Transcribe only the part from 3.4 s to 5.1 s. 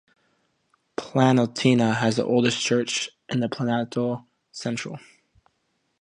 Planalto Central.